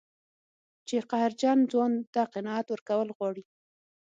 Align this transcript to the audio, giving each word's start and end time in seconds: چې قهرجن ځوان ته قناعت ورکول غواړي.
چې 0.87 0.95
قهرجن 1.09 1.57
ځوان 1.71 1.93
ته 2.13 2.21
قناعت 2.33 2.65
ورکول 2.69 3.09
غواړي. 3.17 3.43